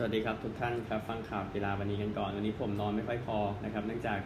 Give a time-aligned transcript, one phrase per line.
[0.00, 4.18] สวัสดีครับทุกท่านครับฟังข่าวกีฬาวันนี้กันก่อนวันนี้ผมนอนไม่ค่อยพอนะครับเนื่องจาก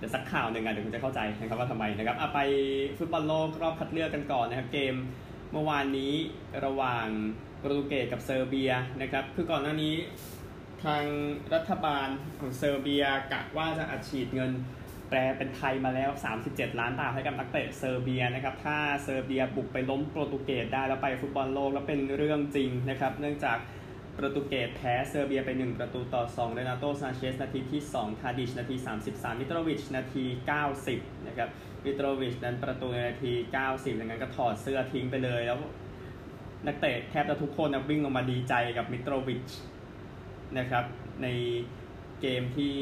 [0.00, 2.40] จะสักข่าวหนึ่งอะเดี๋ยวคุณจะเข้าใจนะครับว่าทำไมนะครับเอาไป
[2.98, 4.94] ฟุตบอลโลกรอบคัดเลือกกันก่อนนะครับเกม
[5.52, 6.12] เมื่อวานนี้
[6.64, 7.06] ระหว่าง
[7.58, 9.94] โปรตุเกสกับเซอร์เบียนะครับคือก่อนหน้านี้
[10.84, 11.04] ทาง
[11.54, 12.08] รัฐบาล
[12.40, 14.52] ของเซอร์เบียกะว่าจะอัดฉีดเงิน
[15.08, 16.10] แปลเป็นไทยมาแล้ว
[16.44, 23.58] 37 ล้านบาทให้กับนักเตะเซอร์เบียนะครับ ถ้าเซอร์เบียบุกไปล้มโปรตุเกสได้แล้วไปฟุตบอลโลกแล้วเป็นเรื่องจริงนะครับ เนื่องจาก
[24.20, 28.76] โปรตุเกสแพ้เซอร์เบียไป 1 ประตูต่อ2เรนาโตซานเชสนาทีที่ 2 ทาดิชนาที
[29.08, 30.24] 33 มิโตรวิชนาที
[30.76, 31.48] 90 นะครับ
[31.84, 33.32] มิโตรวิชนั้นประตูในนาที
[33.66, 35.58] 90ดังนั้นก็ถอดเสื้อทิ้งไปเลย แล้ว
[36.66, 39.50] นักเตะแทบจะทุกคนนะวิ่งลงมาดีใจกับมิโตรวิช
[40.58, 40.84] นะครับ
[41.22, 41.26] ใน
[42.20, 42.74] เกมที่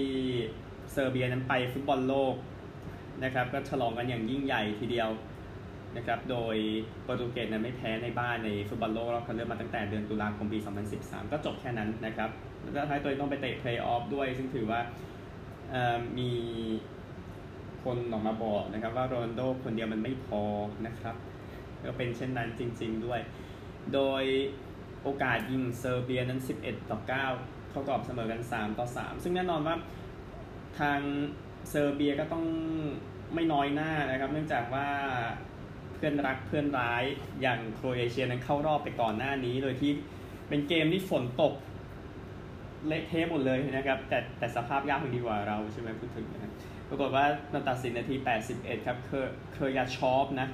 [0.93, 2.34] เซอร์เบียนั้นไปฟุตบอลโลก
[3.24, 5.09] นะครับ ก็ฉลองกันอย่างยิ่งใหญ่ทีเดียว
[5.97, 6.56] นะครับ โดย
[7.02, 10.59] โปรตุเกสนั้นไม่แพ้ในบ้านในฟุตบอลโลกรอบคัดเลือกมาตั้งแต่เดือนตุลาคมปี
[10.95, 14.80] 2013 ก็จบแค่นั้นนะครับแล้วท้ายตัวต้องไปเตะเพลย์ออฟด้วย ซึ่งถือว่า
[16.18, 16.30] มี
[17.85, 20.43] คนออกมาบอกนะครับว่าโรนัลโดคนเดียวมันไม่พอ
[20.87, 21.16] นะครับ
[21.85, 23.20] ก็เป็นเช่นนั้นจริง ๆด้วย
[23.95, 24.24] โดย
[25.02, 29.76] โอกาสยิงเซอร์เบียนั้น 11 ต่อ 9 เข้ากรอบเสมอกัน 3 ต่อ 3 ซึ่งแน่นอนว่า
[30.80, 31.01] ทาง
[31.70, 32.45] เซอร์เบียก็ต้อง
[33.35, 34.88] ไม่น้อยหน้านะครับ เนื่องจากว่า
[35.99, 37.04] เพื่อนรักเพื่อนร้าย
[37.43, 39.93] อย่างโครเอเชียนั้นเข้ารอบไปก่อนหน้านี้ โดยที่
[40.49, 41.54] เป็นเกมที่ฝนตก
[42.87, 46.52] เละเทะหมดเลยนะครับแต่แต่สภาพยากดีกว่าเราใช่ไหมพูดถึงนะครับ
[46.88, 48.15] ปรากฏว่ามันตัดสินนาที
[48.51, 49.13] 81 ครับเค
[49.54, 50.49] เคยยาชอปนะ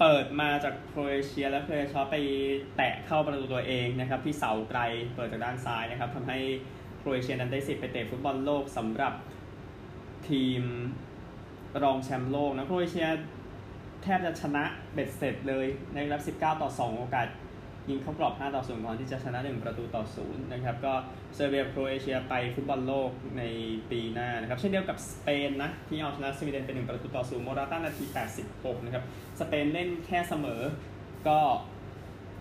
[0.00, 2.16] เปิดมาจากโครเอเชียแล้วเคยยาชอปไป
[2.76, 4.80] แตะเข้าประตูตัวเองนะครับที่เสาไกล
[5.14, 6.38] เปิดจากด้านซ้ายนะครับทำให้
[6.98, 9.14] โครเอเชียนั้นได้สิทธิ์ไปเตะฟุตบอลโลกสำหรับ
[10.28, 10.62] ทีม
[11.82, 13.08] รองแชมป์โลกนะโครเอเชีย
[14.02, 17.28] แทบจะชนะเบ็ดเสร็จเลยในรับ 19 ต่อ 2 โอกาส
[17.90, 20.94] ยิงเข้ากรอบ 5 ต่อ 0 ก่อนที่จะชนะ 1 ประตูต่อ 0 นะครับ ก็
[21.34, 23.42] เซอร์เบียโครเอเชียไปฟุตบอลโลกใน
[23.90, 28.04] ปีหน้านะครับ เช่นเดียวกับสเปนนะ ที่เอาชนะสวีเดนเป็น 1 ประตูต่อ 0 โมราต้านาที
[28.46, 29.04] 86 นะครับ
[29.40, 30.62] สเปนเล่นแค่เสมอ
[31.28, 31.38] ก็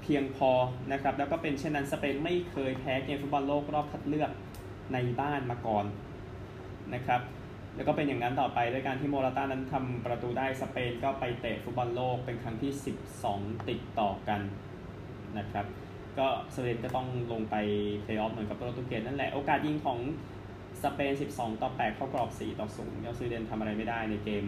[0.02, 0.52] เพียงพอ
[0.92, 4.32] นะครับ แล้วก็เป็นเช่นนั้นสเปนไม่เคยแพ้เกมฟุตบอลโลกรอบคัดเลือก
[4.94, 5.86] ในบ้านมาก่อน
[6.94, 7.22] นะครับ
[7.78, 12.72] แล้วก็เป็นอย่างนั้นต่อไปด้วยการที่โมราต้านั้นทำประตูได้สเปนก็ไปเตะฟุตบอลโลกเป็นครั้งที่
[13.20, 14.42] 12 ติดต่อกัน
[15.38, 15.66] นะครับ
[16.20, 17.56] ก็สเปนก็ต้องลงไป
[18.02, 20.00] เพลย์ออฟเหมือนกับโปรตุเกสนั่นแหละโอกาสยิงของ
[20.84, 24.46] สเปน 12 ต่อ 8 เข้ากรอบ 4 ต่อ0ยอสวีเดนทำอะไรไม่ได้ในเกม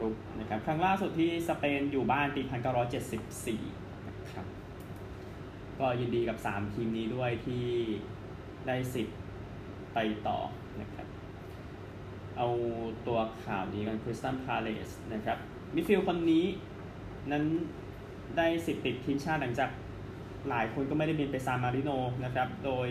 [0.00, 2.42] รุกนะครับ ครั้งล่าสุดที่สเปนอยู่บ้านปี
[3.24, 4.46] 1974นะครับ
[5.78, 7.64] ก็ยินดีกับ 3 ทีมนี้ด้วยที่
[8.66, 9.18] ได้สิทธิ์
[9.94, 10.38] ไปต่อ
[10.80, 11.06] นะครับ
[12.36, 12.48] เอา
[13.06, 15.38] ตัวข่าวนี้กันคริสตัลพาเลซนะครับ
[15.74, 16.44] มิดฟิลด์คนนี้
[17.32, 17.44] นั้น
[18.36, 19.70] ได้สิทธิ์ติดทีมชาติหลังจาก
[20.48, 21.90] หลายคนก็ไม่ได้บินไปซานมาริโน
[22.24, 22.88] นะครับ โดย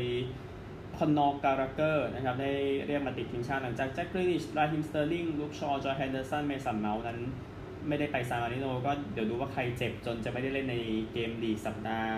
[0.97, 2.51] คอเนอร์กัลลาเกอร์นะครับได้
[2.87, 7.19] เรียกมาติดทีมชาติหลังจากแจ็คกรีลิชราฮิมสเตอร์ลิงลุคชอว์จอร์แดนเฮนเดอร์สันเมสันเมาท์นั้น
[7.87, 10.75] ไม่ได้ไปซานมาริโนก็เดี๋ยวดูว่าใครเจ็บจนจะไม่ได้เล่นใน
[11.11, 12.13] เกมลีกสัปดาห์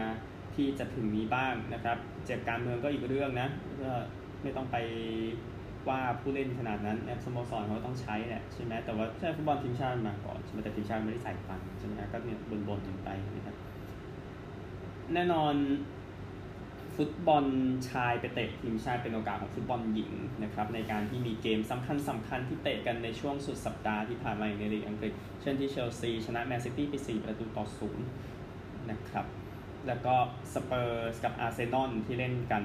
[0.55, 3.49] ที่จะถึงนี้บ้างนะครับ เจ็บการเมืองก็อีกเรื่องนะ
[3.83, 3.91] ก็
[4.43, 4.77] ไม่ต้องไป
[5.89, 13.55] ว่าผู้เล่นขนาดนั้นสโมสรเขาต้องใช้แหละใช่ไหมแต่ว่าใช่ฟุตบอลทีมชาติมาก่อนใช่ไหมแต่ทีมชาติไม่ได้ใส่ตังใช่ไหมก็เนี่ยบ่นๆกันไปนะครับ
[15.13, 15.55] แน่นอน
[16.95, 17.45] ฟุตบอล
[17.89, 20.11] ชายไปเตะทีมชาติเป็นโอกาสของฟุตบอลหญิง
[20.43, 28.05] นะครับในการที่มีเกมสำคัญสำคัญที่เตะกันในช่วงสุดสัปดาห์ที่ผ่านมาในลีกอังกฤษ เช่นที่เชลซีชนะแมนซิตี้ไป 4 ประตูต่อศูนย์
[28.91, 29.25] นะครับ
[29.87, 30.15] แล้วก็
[30.53, 32.63] สเปอร์สกับอาร์เซนอลที่เล่นกัน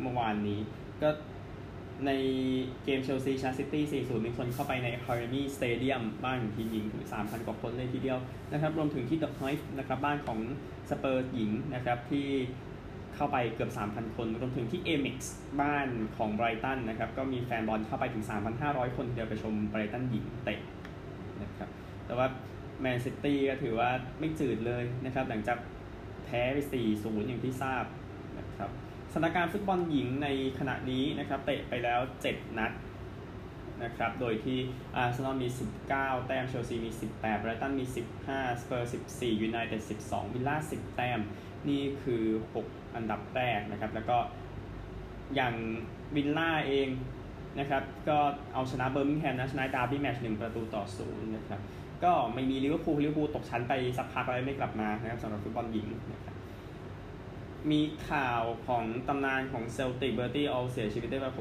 [0.00, 0.60] เมื่อวานนี้
[1.02, 1.08] ก็
[2.06, 2.10] ใน
[2.84, 8.18] เกมเชลซีชนะซิตี้ 4-0 มีคนเข้าไปในอคาเดมีสเตเดียมบ้านของทีมหญิงถึง 3,000 กว่าคนเลยทีเดียว
[8.52, 10.38] นะครับ รวมถึงที่เดอะไฮฟ์นะครับบ้านของ
[10.90, 12.26] สเปอร์หญิงนะครับที่
[13.14, 18.24] เข้าไปเกือบ 3,000 คน รวมถึงที่เอเม็กซ์บ้านของไบรตันนะครับ ก็มีแฟนบอลเข้าไปถึง
[18.60, 20.60] 3,500 คนเดียวไปชมไบรตันหญิงเตะ
[21.42, 21.68] นะครับ
[22.06, 22.26] แต่ว่า
[22.80, 25.58] แมนซิตี้ก็ถือว่าไม่จืดเลยนะครับ หลังจาก
[26.24, 26.58] แพ้ไป
[26.92, 27.84] 4-0 อย่างที่ทราบ
[28.38, 28.70] นะครับ
[29.18, 30.28] สถานการณ์ฟุตบอลหญิงใน
[30.58, 32.72] ขณะนี้นะครับเตะไปแล้ว 7 นัด
[33.84, 34.58] นะครับ โดยที่
[34.96, 35.48] อาร์เซนอลมี
[35.88, 37.84] 19 แต้ม เชลซีมี 18 ไบรตันมี
[38.22, 41.20] 15 สเปอร์ 14 ยูไนเต็ด 12 วิลล่า 10 แต้ม
[41.68, 42.24] นี่คือ
[42.60, 44.18] 6 อันดับแรกนะครับ แล้วก็
[45.34, 45.54] อย่าง
[46.16, 46.88] วิลล่าเอง
[47.58, 48.18] นะครับ ก็
[48.54, 51.60] เอาชนะเบอร์มิงแฮมนะชนะดาร์บี้แมตช์หนึ่งประตูต่อศูนย์นะครับ
[52.04, 56.35] ก็ไม่มีลิเวอร์พูลลิเวอร์พูลตกชั้นไปสักพักแล้วไม่กลับมานะครับสำหรับฟุตบอลหญิงนะครับ
[57.70, 57.80] มี
[58.10, 61.32] ข่าวของตำนานของเซลติกเบอร์ตี้โอลด์เสียชีวิตได้มา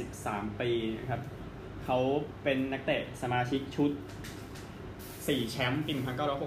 [0.00, 1.20] 83 ปีนะครับ
[1.84, 1.98] เขา
[2.42, 3.90] เป็นนักเตะสมาชิกชุด
[4.76, 5.92] 4 แชมป์ปี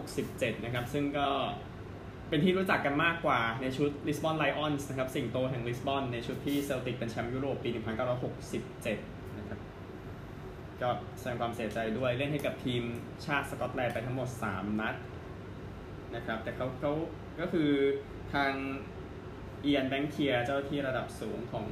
[0.05, 1.27] 1967 นะครับ ซึ่งก็
[2.29, 9.59] เป็นที่รู้จักกันมากกว่าในชุดลิสบอนไลออนส์นะครับสิงโตแห่งลิสบอนในชุดที่เซลติกเป็นแชมป์ยุโรปปี 1967 นะครับ
[10.81, 10.89] ก็
[11.19, 12.83] แสดงความเสียใจด้วยเล่นให้กับทีม
[13.25, 14.95] ชาติสกอตแลนด์ไปทั้งหมด 3 นัด
[16.15, 16.93] นะครับ แต่เขาเขา
[17.39, 17.69] ก็คือ
[18.33, 18.53] ทาง
[19.61, 21.67] เอียนแบงเคียร์เจ้าหน้าที่ระดับสูงของ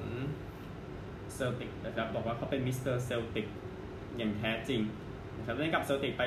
[1.34, 3.48] เซลติกนะครับบอกว่าเขาเป็นมิสเตอร์เซลติก
[4.18, 4.82] อย่างแท้จริง
[5.38, 6.22] นะครับเล่นกับเซลติกไป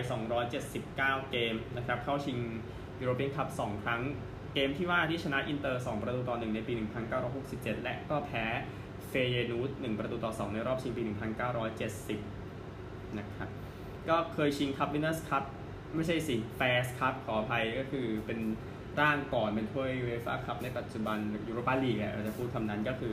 [0.62, 0.96] 279
[1.30, 2.38] เกมนะครับเข้าชิง
[3.00, 4.02] ยูโรเปียนคัพ2ครั้ง
[4.54, 6.72] เกมที่ว่าที่ชนะอินเตอร์ 2 ประตูต่อ 1 ในปี
[7.28, 8.44] 1967 และก็แพ้
[9.08, 11.02] เฟเยนูร์ด1ประตูต่อ 2 ในรอบชิงปี
[12.30, 13.48] 1970 นะครับ
[14.08, 15.44] ก็เคยชิงคัพวินเนอร์สคัพ
[15.94, 18.38] ไม่ใช่สิแฟร์สคัพขออภัยก็คือเป็น
[19.00, 21.18] ร่างก่อนเป็นถ้วยยูฟ่าคัพในปัจจุบัน
[21.48, 23.12] ยูโรปาลีกเราจะพูดคำนั้นก็คือ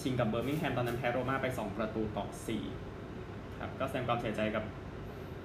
[0.00, 2.26] ชิงกับเบอร์มิงแฮมตอนนั้นแพ้โรม่าไป 2 ประตูต่อ
[2.92, 4.64] 4ครับก็แสดงความเสียใจกับ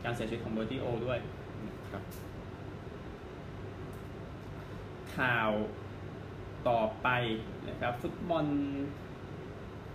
[0.04, 1.20] การเสียชีวิตของเบอร์ตี้โอลด์ด้วย
[1.92, 2.04] ครับ
[5.16, 5.52] ข่าว
[6.70, 7.08] ต่อไป
[7.70, 8.46] นะครับฟุตบอล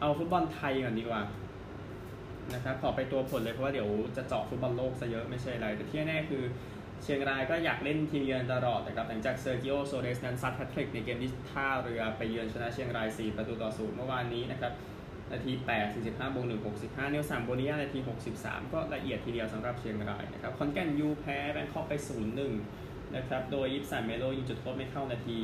[0.01, 1.23] เอาฟุตบอลไทยก่อนดีกว่า
[2.55, 6.43] นะครับขอไปตัวผลเลยเพราะว่าเดี๋ยวจะเจาะฟุตบอลโลกซะเยอะไม่ใช่อะไร แต่ที่แน่คือ
[7.03, 14.73] เชียงรายก็อยากเล่นทีมเยือนตลอดนะครับหลังจากเซร์คิโอซัวเรซนั้นซัดแฮตทริกในเกมที่ท่าเรือไปเยือนชนะเชียงราย 4 ประตูต่อศูนย์เมื่อวานนี้นะครับ
[15.33, 17.99] นาที 8 45บวก1 65เนลสันโบนิยานาที
[18.37, 21.93] 63 ก็ละเอียดทีเดียวสำหรับเชียงรายนะครับขอนแก่นยูแพ้แบงคอกไป
[22.55, 25.41] 0-1 นะครับโดยยิปสันเมโลยิงจุดโทษไม่เข้านาที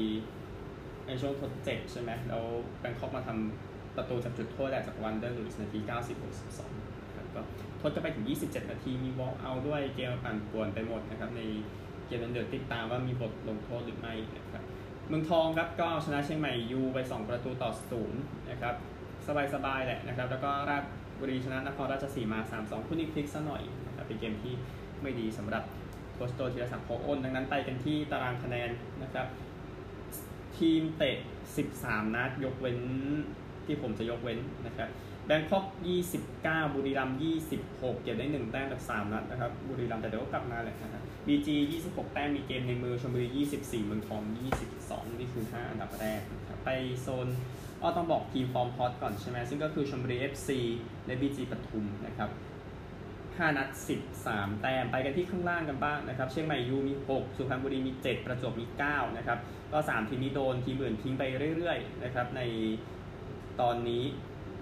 [1.07, 2.45] ในช่วงทดเจ็บใช่ไหมแล้ว
[2.81, 6.31] แบงคอกมาทำประตูจากจุดโทษได้จากวันเดอร์ลุยส์นาที 90บว
[7.39, 7.43] ก็
[7.81, 11.43] ทดก็ไปถึง 27 นาทีมีวอล์กเอาด้วยเกมปั่นป่วนไปหมดนะครับใน
[12.07, 14.63] เกมนั้นเดือดติดตามว่ามีบทลงโทษหรือไม่นะครับ
[15.09, 18.75] เมืองทองครับก็ชนะเชียงใหม่ยูไป 2 ประตูต่อศูนย์นะครับ
[19.55, 20.83] สบายๆแหละนะครับแล้วก็ราช
[21.21, 24.55] บุรีชนะนครราชสีมา 3-2คู่นี้พลิกซะหน่อยนะครับเป็นเกมที่
[25.03, 25.63] ไม่ดีสำหรับ
[26.15, 28.71] โคชโตธีรศักดิ์โคอ้นดังนั้นไปกันที่ตารางคะแนน
[29.03, 29.27] นะครับ
[30.59, 31.17] ทีมเตะ
[31.65, 32.79] 13 นัดยกเว้น
[33.67, 34.89] ที่ผมจะยกเว้นนะครับ
[35.31, 35.65] แบงคอก
[36.21, 37.19] 29 บุรีรัมย์
[37.61, 41.49] 26 เก็บได้ 1 แต้มจาก3นัดนะครับ บุรีรัมย์แต่เดี๋ยวก็กลับมาแหละนะครับ BG
[41.83, 43.29] 26 แต้ม มีเกมในมือชลบุรี
[43.59, 44.23] 24 เมืองทอง
[44.71, 46.71] 22 นี่คือ 5 อันดับแรกนะครับไป
[47.01, 47.29] โซน
[47.83, 50.49] อ้อต้องบอกทีมฟอร์มฮอตก่อนใช่ไหม ซึ่งก็คือชลบุรี FC
[51.07, 52.31] และ BG ปทุมนะครับ
[52.99, 53.69] 5นัด
[54.15, 59.39] 13 แต้ม ไปกันที่ข้างล่างกันบ้างนะครับ เชียงใหม่ยูมี 6 สุพรรณบุรีมี 7 ประจวบมี 9 นะครับ
[59.73, 61.23] ก็ 3 ทีมนี้โดนทีมอื่นทิ้งไป
[61.57, 62.41] เรื่อยๆ นะครับ ใน
[63.61, 64.05] ตอนนี้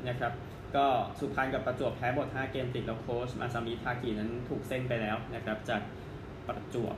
[0.08, 0.32] นะครับ
[0.76, 0.86] ก็
[1.18, 5.82] สุพรรณกับประจวบแพ้หมด 5 เกมติดแล้วโค้ชมาซามิทากินั้นถูกเส้นไปแล้วนะครับจาก
[6.46, 6.96] ประจวบ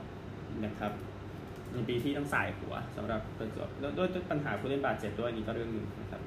[0.65, 0.91] นะครับ
[1.73, 3.67] ในปีที่ต้องสายหัวสำหรับประจวบ
[3.97, 6.21] ด้วยปัญหาผู้เล่นบาดเจ็บด้วยนี่ก็เรื่องหนึ่งนะครับ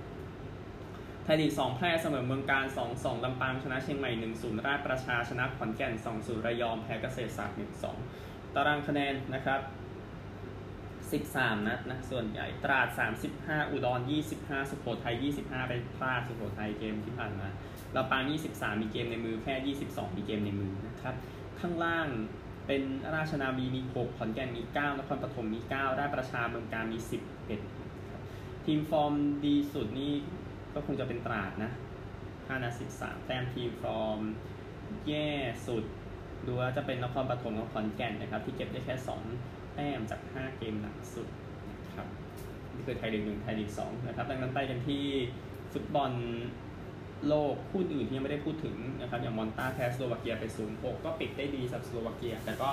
[1.25, 4.11] ไทยลีก2แพร่เสมอเมืองการ2-2ลำปางชนะเชียงใหม่
[4.41, 7.59] 1-0ราชประชาชนะขอนแก่น2-0ระยองแพ้เกษตรศาสตร์
[8.05, 9.61] 1-2ตารางคะแนนนะครับ
[11.13, 12.89] 13 นัดนะ ส่วนใหญ่ตราด
[13.31, 14.01] 35 อุดร
[14.35, 17.49] 25 สุโขทัย 25 ไปพลาดสุโขทัยเกมที่ผ่านมา
[17.97, 18.23] ลำปาง
[18.53, 21.15] 23 มีเกมในมือแค่ 22 มีเกมในมือนะครับ
[21.61, 22.09] ข้างล่าง
[22.67, 22.83] เป็น
[23.15, 26.99] ราชนาวีมี 6 ขอนแก่นมี 9 นครปฐมมี 9 ราชประชาเมืองการมี
[27.83, 29.13] 11 ทีมฟอร์ม
[29.47, 30.13] ดีสุดนี่
[30.75, 31.71] ก็คงจะเป็นตราดนะ
[32.17, 34.21] 5นัด13 แต้มทีมฟอร์ม
[35.09, 35.31] แย่
[35.67, 35.85] สุด
[36.47, 41.29] ดูว่าจะเป็นนครปฐมกับขอนแก่นนะครับ ที่เก็บได้แค่ 2 แต้มจาก 5 เกมหลังสุด
[41.71, 42.07] นะครับ
[42.75, 45.03] นี่คือไทยลีกหนึ่งไทยลีกสองนะครับ ดังนั้นไปกันที่
[45.73, 46.13] ฟุตบอล
[47.29, 50.45] โลกคู่อื่นที่ยังไม่ได้พูดถึงนะครับ อย่างมอลตาแพ้สโลวาเกียไป
[50.75, 52.69] 0-6ก็ปิดได้ดีสำหรับสโลวาเกีย แต่ก็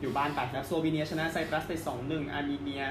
[0.00, 2.84] อยู่บ้านไปครับ สโลวีเนียชนะไซปรัสไป 2-1 อาร์เมเนีย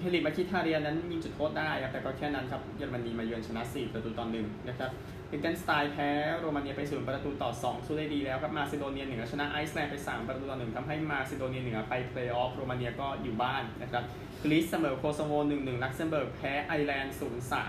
[0.00, 4.90] เฮนริคมคิทาเรียนั้นยิงจุดโทษได้ครับแต่ก็แค่นั้นครับเยอรมนีมาเยือนชนะ 4 ประตูต่อ1นะครับ
[5.34, 14.04] ลิเทนสไตน์แพ้โรมาเนียไป0ประตูต่อ 2 สู้ได้ดีแล้วครับมาซิโดเนียเหนือชนะไอซ์แลนด์ไป 3 ประตูต่อ1ทำให้มาซิโดเนียเหนือไปเพลย์ออฟโรมาเนียก็อยู่บ้านนะครับ
[14.44, 17.16] กรีซเสมอโคโซโว 1-1 ลักเซมเบิร์กแพ้ไอร์แลนด์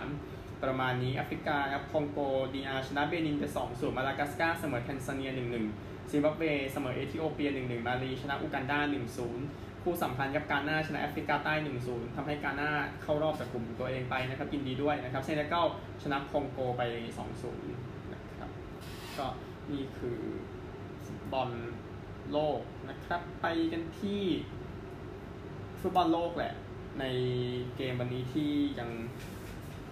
[0.03, 2.20] 0-3ประมาณนี้แอฟริกาครับคองโก
[2.53, 5.32] ดีอาร์ชนะเบนินไป2ส่วนมาดากัสการ์เสมอแทนซาเนีย
[5.72, 6.43] 1-1 ซิมบับเว
[6.74, 8.79] เสมอเอธิโอเปีย 1-1 มาลีชนะอูกันดา
[9.29, 11.54] 1-0 คู่สัมพันธ์กับกาหน้าชนะแอฟริกาใต้
[11.86, 12.72] 1-0ทำให้กาน่า
[13.04, 15.66] เข้ารอบจากกลุ่มตัวเองไปนะครับยินดีด้วยนะครับเซเนกัล
[16.04, 16.82] ชนะคองโกไป
[17.48, 18.50] 2-0 นะครับ
[19.18, 19.28] ก็
[19.72, 20.20] นี่คือ
[21.06, 21.50] ฟุตบอล
[22.32, 22.60] โลก
[22.90, 24.24] นะครับ ไปกันที่
[25.82, 26.54] ฟุตบอลโลกแหละ
[27.00, 27.06] ใน
[27.78, 28.90] เกมวันนี้ที่ยัง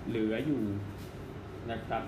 [0.07, 0.63] เหลืออยู่
[1.71, 2.03] นะครับ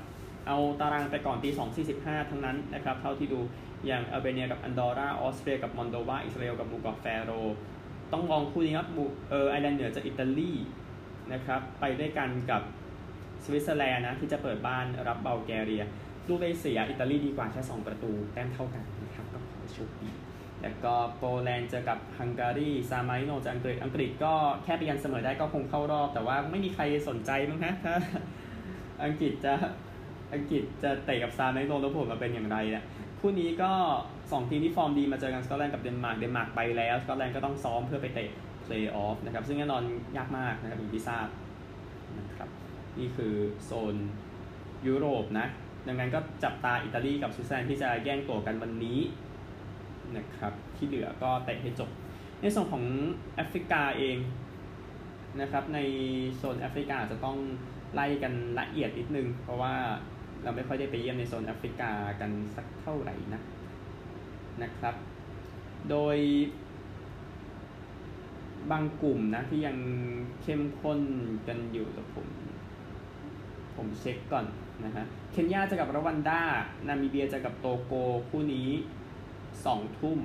[0.48, 1.50] เอาตารางไปก่อนตี
[1.90, 3.40] 2.45 ทั้งนั้นนะครับ เท่าที่ดู
[3.88, 7.32] อย่างอัลเบเนียกับอันดอร่าออสเตรียกับมอลโดวาอิสราเอลกับหมู่เกาะแฟโร
[8.13, 8.88] ต้องมองคู่นี้ครับ
[9.29, 10.51] เออไอร์แลนด์เหนือเจออิตาลี
[11.34, 12.62] นะครับ ไปด้วยกันกับ
[13.43, 15.84] สวิตเซอร์แลนด์นะที่จะเปิดบ้านรับบัลแกเรีย
[16.27, 20.10] ลูกได้เสียอิตาลีดีกว่าแค่ 2 ประตูแต้มเท่ากันนะครับก็ขอโชคดี
[20.62, 27.96] แล้วก็โปแลนด์เจอกับฮังการีซานมาริโนเจออังกฤษอังกฤษก็แค่ไปยันเสมอได้ก็คงเข้ารอบ แต่ว่าไม่มีใครสนใจมั้งฮะถ้า
[29.05, 29.53] อังกฤษจะ
[30.34, 32.84] อังกฤษจะเตะกับซานมาริโนแล้วผลมาเป็นอย่างไรเนี่ย
[33.20, 33.72] คู่นี้ก็
[34.32, 38.30] 2ทีมที่ฟอร์มดีมาเจอกันสกอตแลนด์กับเดนมาร์ก เดนมาร์กไปแล้วสกอตแลนด์ก็ต้องซ้อมเพื่อไปเตะ
[38.63, 39.84] เพลย์ออฟนะครับ ซึ่งแน่นอน
[40.18, 41.27] ยากมากนะครับอย่างที่ทราบ
[42.20, 42.50] นะครับ
[43.00, 43.34] นี่คือ
[43.65, 43.96] โซน
[44.88, 45.48] ยุโรปนะ
[45.88, 49.00] ดังนั้นก็จับตาอิตาลีกับสวิตเซอร์แลนด์ที่จะแย่งตั๋วกันวันนี้
[50.18, 51.89] นะครับ ที่เหลือก็เตะให้จบ
[52.42, 52.84] ในส่วนของ
[53.36, 54.18] แอฟริกาเอง
[55.42, 55.80] นะครับ ใน
[56.36, 57.38] โซนแอฟริกาจะต้อง
[57.94, 59.74] ไล่กันละเอียดนิดนึง เพราะว่า
[60.44, 63.42] เราไม่ค่อยได้ไปเยี่ยมในโซนแอฟริกากันสักเท่าไหร่นะ
[64.62, 64.95] นะครับ
[65.89, 66.17] โดย
[68.72, 69.77] บางกลุ่มนะที่ยัง
[70.41, 71.00] เข้มข้น
[71.48, 72.27] กันอยู่แต่ผม
[73.75, 74.45] ผมเช็คก่อน
[74.86, 76.41] นะฮะ เคนยาจะกับรวันดา
[76.88, 77.93] นามิเบียจะกับโตโก
[78.29, 78.69] คู่นี้
[79.65, 80.19] สองทุ่ม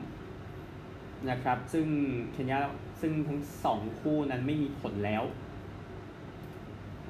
[1.31, 1.87] นะครับ ซึ่ง
[2.33, 2.59] เคนยา
[3.01, 5.25] ซึ่งทั้งสองคู่นั้นไม่มีผลแล้ว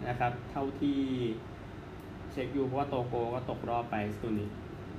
[0.08, 0.98] นะครับ เท่าที่
[2.32, 4.48] เช็คอยู่เพราะว่าโตโกก็ตกรอบไปตัวนี้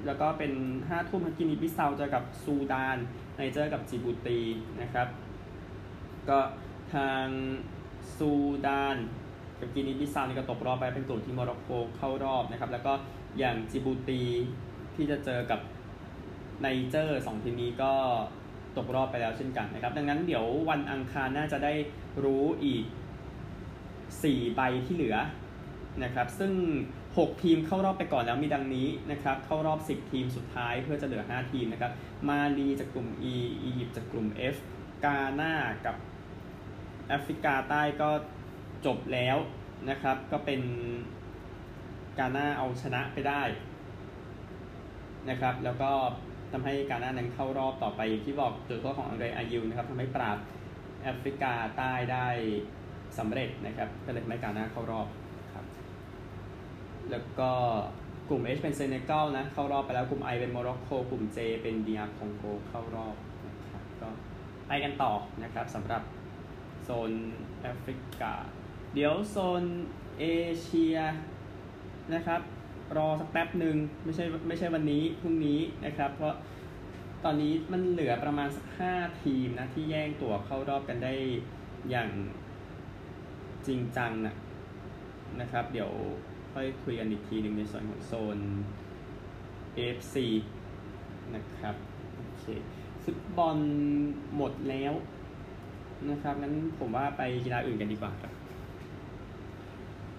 [0.05, 0.51] แล้วก็เป็น
[0.87, 2.97] ห้าทุ่มกินีบิสเซาเจอกับซูดาน
[3.35, 4.39] ไนเจอร์กับจิบูตี
[4.81, 5.07] นะครับ
[6.29, 6.39] ก็
[6.93, 7.25] ทาง
[8.17, 8.31] ซู
[8.67, 8.97] ดาน
[9.59, 12.93] กับกินีบิสเซานี่ก็ตกรอบไปเป็นกลุ่มที่โมร็อกโกเข้ารอบนะครับ แล้วก็
[13.37, 14.21] อย่างจิบูตี
[14.95, 15.59] ที่จะเจอกับ
[16.61, 17.93] ไนเจอร์สองทีมนี้ก็
[18.77, 21.73] ตกรอบไปแล้วเช่นกันนะครับ ดังนั้นเดี๋ยววันอังคารน่าจะได้
[22.23, 22.83] รู้อีก
[23.75, 25.17] 4 ใบที่เหลือ
[26.03, 26.51] นะครับ ซึ่ง
[27.19, 31.91] 6 ทีมเข้ารอบไปก่อนแล้วมีดังนี้นะครับ เข้ารอบ 10 ทีมสุดท้ายเพื่อจะเหลือ 5 ทีมนะครับ
[32.29, 33.33] มาลีจากกลุ่ม E
[33.63, 34.55] อียิปต์จากกลุ่ม F
[35.05, 35.53] กาหน้า
[35.85, 35.95] กับ
[37.07, 38.09] แอฟริกาใต้ก็
[38.85, 39.37] จบแล้ว
[39.89, 40.61] นะครับ ก็เป็น
[42.19, 43.43] กาหน้าเอาชนะไปได้
[45.29, 45.91] นะครับ แล้วก็
[46.51, 50.37] ทำให้กาหน้านั้นเข้ารอบต่อไปที่บอกจุดโทษของอังเดรอายุนะครับทำให้ปราบ
[51.03, 52.27] แอฟริกาใต้ได้
[53.17, 55.07] สำเร็จนะครับ ก็เลยทำให้กาน่าเข้ารอบ
[57.11, 57.51] แล้วก็
[58.29, 63.15] กลุ่ม H เป็นเซเนกัลนะเข้ารอบไปแล้วกลุ่ม I เป็นโมร็อกโกกลุ่ม J เป็นดีอาร์คองโกเข้ารอบ
[63.47, 64.09] นะครับก็
[64.67, 65.13] ไปกันต่อ
[65.43, 66.03] นะครับสำหรับ
[66.83, 67.11] โซน
[67.61, 68.33] แอฟริกา
[68.93, 69.63] เดี๋ยวโซน
[70.19, 70.25] เอ
[70.61, 70.95] เชีย
[72.13, 72.41] นะครับ
[72.97, 76.35] รอสักแป๊บหนึ่งไม่ใช่ไม่ใช่วันนี้พรุ่งนี้นะครับ เพราะ
[77.23, 81.13] ตอนนี้มันเหลือประมาณสักห้าทีมนะ ที่แย่งตั๋วเข้ารอบกันได้
[81.89, 82.09] อย่าง
[83.67, 84.35] จริงจังนะ
[85.41, 85.91] นะครับ เดี๋ยว
[86.59, 88.39] ค่อยคุยกันอีกทีหนึ่งในส่วนของโซน
[89.77, 90.15] AFC
[91.35, 91.75] นะครับ
[92.15, 92.45] โอเค
[93.03, 93.57] ฟุตบอล
[94.35, 94.93] หมดแล้ว
[96.09, 98.33] นะครับงั้นผมว่าไปกีฬาอื่นกันดีกว่าครับ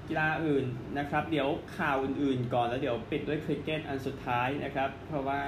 [0.09, 0.65] กีฬาอื่น
[0.99, 5.41] นะครับ เดี๋ยวข่าวอื่นๆก่อนแล้วเดี๋ยวปิดด้วยคริกเก็ตอันสุดท้ายนะครับ เพราะว่า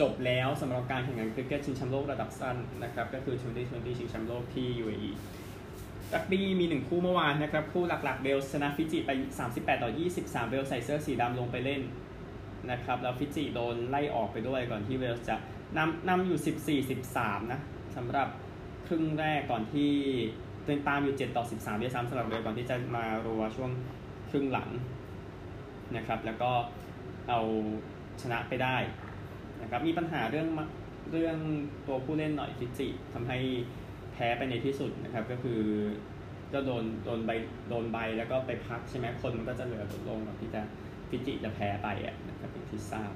[0.00, 5.12] จบแล้วสำหรับการแข่งขันคริกเก็ตชิงแชมป์โลกระดับสั้นนะครับ ก็คือ 2020 ชิงแชมป์โลกที่ UAE
[6.14, 9.10] รักบี้มีหนึ่งคู่เมื่อวานนะครับ คู่หลักๆเบลชนะฟิจิไป
[9.46, 11.82] 38 ต่อ 23 เบลใส่เสื้อสีดำลงไปเล่น
[12.70, 15.36] นะครับแล้วฟิจิโดนไล่ออกไปด้วยก่อนที่เวลจะ
[15.76, 16.82] นำนำอยู่
[17.14, 17.60] 14-13 นะ
[17.96, 18.28] สำหรับ
[18.86, 19.90] ครึ่งแรกก่อนที่
[20.64, 23.70] เดินตามอยู่ 7 ต่อ 13ด้วยซ้ำสำหรับเวลก่อนที่จะมารัวช่วง
[24.30, 24.68] ครึ่งหลัง
[25.96, 26.50] นะครับแล้วก็
[27.28, 27.40] เอา
[28.22, 28.76] ชนะไปได้
[29.62, 30.48] นะครับมีปัญหาเรื่อง
[31.12, 31.38] เรื่อง
[31.86, 33.38] ตัวผู้เล่นหน่อยฟิจิทำให้
[34.18, 35.60] พ้ไปในที่สุดนะครับก็คือ
[36.52, 37.30] ก็โดนโดนใบ
[37.68, 40.62] โดนใบแล้วก็ไปพักใช่ไหมคนมันก็จะเหลือลดลงก่อที่จะ
[41.08, 43.12] ฟิจิจะแพ้ไปอะนะครับอย่างที่ทราบ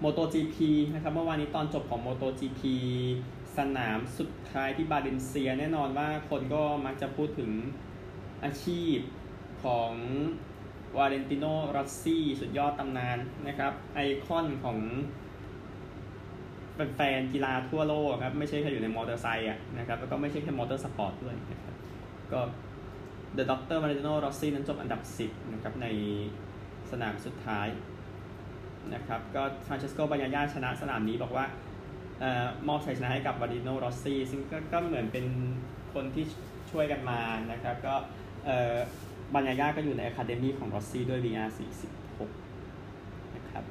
[0.00, 0.56] โมโต GP
[0.94, 2.62] นะครับเมื่อวานนี้ตอนจบของโมโต GP
[3.58, 7.50] สนามสุดท้ายที่บาเลนเซีย แน่นอนว่าคนก็มักจะพูดถึง
[8.44, 8.96] อาชีพ
[9.64, 9.92] ของ
[10.96, 11.44] วาเลนติโน
[11.76, 14.78] รอสซี่สุดยอดตำนานนะครับไอคอนของ
[16.96, 21.74] แฟนกีฬาทั่วโลกครับไม่ใช่แค่อยู่ในมอเตอร์ไซค์อะนะครับแล้วก็ไม่ใช่แค่มอเตอร์สปอร์ตด้วยนะครับ
[22.32, 22.40] ก็
[23.36, 23.78] The Dr.
[23.82, 25.86] Valentino Rossi นั้นจบอันดับ 10นะครับใน
[26.90, 27.68] สนามสุดท้าย
[28.94, 31.44] นะครับก็ฟรานเชสโกบันยาญ่าชนะสนามนี้บอกว่า
[32.22, 35.26] เออมอบชัยชนะให้กับวาเลนติโนรอสซี่ซึ่งก็เหมือนเป็น
[35.94, 36.24] คนที่
[36.70, 37.20] ช่วยกันมา
[37.52, 37.94] นะครับก็
[39.34, 41.50] บันยาญ่าก็อยู่ใน academy ของรอสซี่ด้วย VR
[42.60, 43.64] 46นะครับ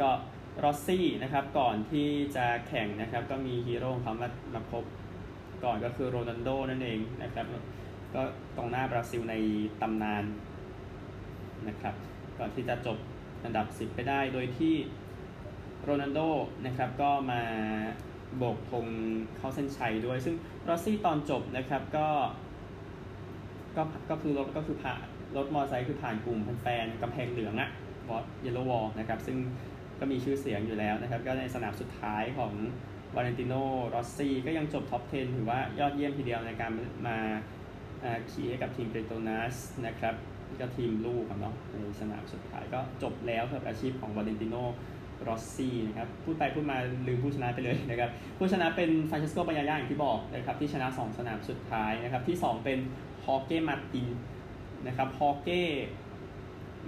[0.00, 0.10] ก็
[0.62, 4.84] รอสซี่นะครับก่อนที่จะแข่งนะครับก็มีฮีโร่ของเขามามาพบ
[5.64, 7.46] ก่อนก็คือโรนัลโดนั่นเองนะครับ
[8.14, 8.22] ก็
[8.56, 9.34] กองหน้าบราซิลใน
[9.80, 10.24] ตำนาน
[11.68, 11.94] นะครับ
[12.38, 12.98] ก่อนที่จะจบ
[13.44, 14.74] อันดับ 10 ไปได้โดยที่
[15.82, 16.20] โรนัลโด
[16.66, 17.42] นะครับก็มา
[18.36, 18.86] โบกธง
[19.36, 20.34] เข้าเส้นชัยด้วย ซึ่ง
[20.68, 22.08] รอสซี่ตอนจบนะครับก็
[23.76, 25.00] ก็ก็คือรถก็คือผ่าน
[25.36, 27.70] รถมอเตอร์ไซค์คือผ่านกลุ่มแฟนๆกำแพงเหลืองอะ
[28.08, 29.36] บอส yellow wall นะครับซึ่ง
[30.02, 32.52] ก็มีชื่อเสียงอยู่แล้วนะครับ ก็ในสนามสุดท้ายของ
[33.14, 33.54] วาเลนติโน
[33.94, 36.72] รอสซี่ก็ยังจบท็อป 10 ถือว่ายอดเยี่ยมทีเดียวในการ
[37.06, 37.18] มา
[38.30, 39.56] ขี่ให้กับทีมเปโตรนาส
[39.86, 40.14] นะครับ
[40.60, 44.54] ก็ทีมลูกของเนาะในสนามสุดท้ายก็จบแล้วสำหรับอาชีพของวาเลนติโน
[45.28, 52.78] รอสซี่นะครับพูดไปพูดมาลืมผู้ชนะไปเลยนะครับผู้ชนะเป็นฟรานเชสโกบันยาญ่าอย่างที่บอกนะครับที่ชนะ 2 สนามสุดท้ายนะครับที่ 2 เป็น
[53.24, 54.08] ฮอร์เก้มาร์ติน
[54.86, 55.62] นะครับฮอร์เก้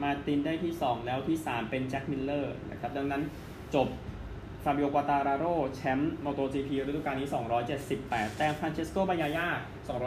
[0.03, 3.23] มาร์ตินได้ที่ 2 แล้วที่ 3 เป็นแจ็คมิลเลอร์นะครับดังนั้น
[3.75, 3.89] จบ
[4.65, 7.29] ฟาบิโอกวาร์ตาราโรแชมป์ MotoGP ฤดูกาลนี้
[7.83, 9.49] 278 แต้มฟรานเชสโกบันยาญ่า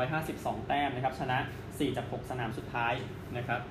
[0.05, 2.93] 252 แต้มนะครับชนะ 4 จาก 6 สนามสุดท้าย
[3.37, 3.61] นะครับ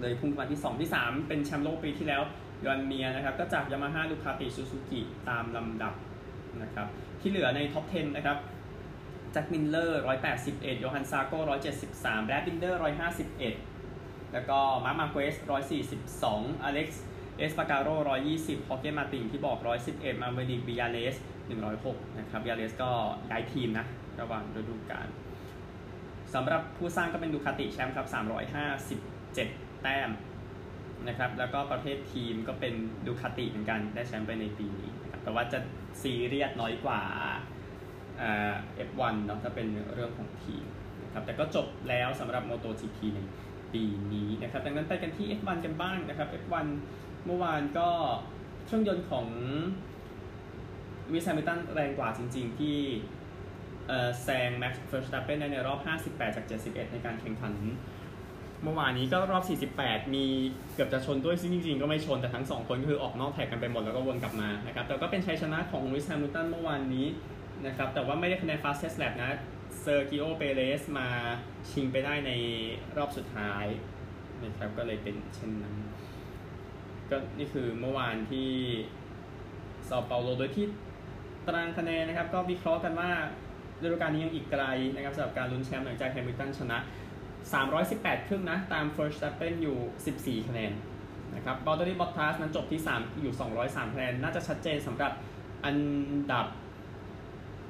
[0.00, 2.22] เลยพุ่งมาที่ 2 ที่ 3 เป็นแชมป์โลกปีที่แล้ว
[2.64, 5.94] โยอันเมียร์นะครับก็จากยามาฮ่าดูคาติซูซูกิตามลำดับ
[6.62, 6.86] นะครับ
[7.20, 8.38] ที่เหลือในท็อป 10 นะครับ
[9.32, 10.00] แจ็คมิลเลอร์
[10.40, 11.38] 181 โยฮันซาร์โก้
[11.82, 12.80] 173แบรดบินเดอร์
[13.40, 13.75] 151
[14.32, 15.34] แล้วก็มาร์คมาร์เกวซ
[15.98, 17.04] 142อเล็กซ์
[17.38, 19.58] เอสปาการโร่120ฮอร์เก้มาร์ตินที่บอก
[19.90, 21.16] 111มาเวริกบิญาเลส
[21.66, 22.90] 106นะครับบิญาเลสก็
[23.30, 23.86] ย้ายทีมนะ
[24.20, 25.06] ระหว่างฤดูกาล
[26.34, 28.06] สำหรับผู้สร้างก็เป็นดูคาติแชมป์ครับ
[28.94, 30.10] 357แต้ม
[31.08, 32.74] นะครับ แล้วก็ประเภททีมก็เป็น
[33.06, 35.58] ดูคาติเหมือนกันได้แชมป์ไปในปีนี้นะครับแต่ว่าจะ
[36.02, 37.00] ซีเรียสน้อยกว่า
[38.18, 40.64] เอฟวันเนาะถ้าเป็นเรื่องของทีม
[41.04, 43.18] นะครับแต่ก็จบแล้วสำหรับ MotoGP ใน
[43.72, 46.66] ปีนี้นะครับ ดังนั้นไปกันที่ F1 กันบ้างนะครับ F1
[47.26, 47.88] เมื่อวานก็
[48.66, 49.26] เครื่องยนต์ของ
[51.12, 52.76] ลูวิสแฮมิลตันแรงกว่าจริง ๆ ที่
[54.22, 55.78] แซงแม็กซ์เวอร์สแตปเพนในรอบ
[56.18, 57.54] 58 จาก 71 ในการแข่งขัน
[58.62, 59.44] เมื่อวานนี้ก็รอบ
[59.78, 60.24] 48 มี
[60.74, 67.06] เกือบจะชนด้วยซึ่งจริง ๆ ก็ไม่ชน แต่ทั้ง 2 คนคือออกนอกแทร็กกันไปหมดแล้วก็วนกลับมานะครับแต่ก็เป็นชัยชนะของลูวิสแฮมิลตันเมื่อวานนี้
[67.66, 69.30] นะครับแต่ว่าไม่ได้คะแนน fastest lap นะ
[69.86, 71.08] เซร์คิโอเปเรซมา
[71.70, 72.32] ชิงไปได้ใน
[72.96, 73.64] รอบสุดท้าย
[74.44, 75.74] นะครับก็เลยเป็นเช่นนั้น
[77.10, 78.50] ก็นี่คือเมื่อวานที่
[79.88, 80.66] เซาเปาโลโดยที่
[81.46, 83.10] ตารางคะแนนนะครับ ก็วิเคราะห์กันว่า
[83.82, 84.64] ฤดูกาลนี้ยังอีกไกล
[84.94, 86.78] นะครับสำหรับการลุ้นแชมป์หลังจากแฮมิลตันชนะ
[87.52, 90.72] 318 ครึ่งนะ ตาม First s t e p p e n อยู่ 14 คะแนน
[91.34, 93.34] นะครับวัลต์เทรีบอททาสนั้นจบที่ 3 อยู่
[93.64, 95.12] 203 คะแนน น่าจะชัดเจนสำหรับ
[95.64, 95.76] อัน
[96.32, 96.46] ดับ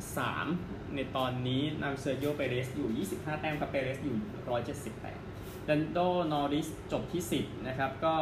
[0.05, 4.17] 3 ในตอนนี้นำเซร์คิโอเปเรซอยู่ 25 แต้มกับเปเรซอยู่
[4.59, 5.21] 170แต้ม
[5.69, 5.99] ดันโด
[6.33, 8.17] นอริสจบที่ 10 นะครับ ก็